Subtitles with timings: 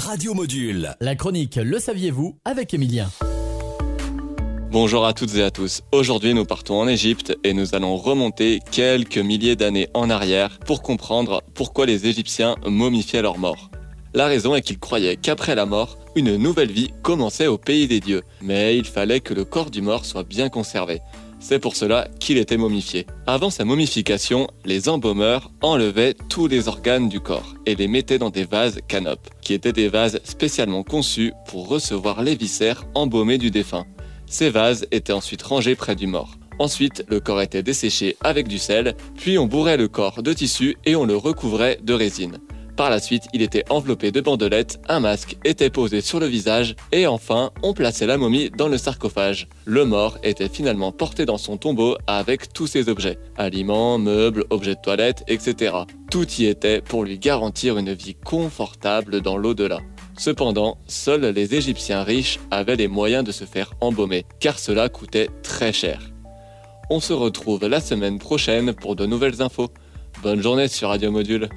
[0.00, 0.94] Radio Module.
[1.00, 3.10] La chronique Le saviez-vous avec Emilien.
[4.70, 5.82] Bonjour à toutes et à tous.
[5.92, 10.80] Aujourd'hui, nous partons en Égypte et nous allons remonter quelques milliers d'années en arrière pour
[10.80, 13.70] comprendre pourquoi les Égyptiens momifiaient leurs morts.
[14.14, 18.00] La raison est qu'ils croyaient qu'après la mort, une nouvelle vie commençait au pays des
[18.00, 21.00] dieux, mais il fallait que le corps du mort soit bien conservé.
[21.42, 23.06] C'est pour cela qu'il était momifié.
[23.26, 28.28] Avant sa momification, les embaumeurs enlevaient tous les organes du corps et les mettaient dans
[28.28, 33.50] des vases canopes, qui étaient des vases spécialement conçus pour recevoir les viscères embaumés du
[33.50, 33.86] défunt.
[34.26, 36.36] Ces vases étaient ensuite rangés près du mort.
[36.58, 40.76] Ensuite, le corps était desséché avec du sel, puis on bourrait le corps de tissu
[40.84, 42.38] et on le recouvrait de résine.
[42.80, 46.76] Par la suite, il était enveloppé de bandelettes, un masque était posé sur le visage
[46.92, 49.48] et enfin, on plaçait la momie dans le sarcophage.
[49.66, 54.76] Le mort était finalement porté dans son tombeau avec tous ses objets, aliments, meubles, objets
[54.76, 55.74] de toilette, etc.
[56.10, 59.80] Tout y était pour lui garantir une vie confortable dans l'au-delà.
[60.16, 65.28] Cependant, seuls les Égyptiens riches avaient les moyens de se faire embaumer, car cela coûtait
[65.42, 66.00] très cher.
[66.88, 69.68] On se retrouve la semaine prochaine pour de nouvelles infos.
[70.22, 71.50] Bonne journée sur Radio Module.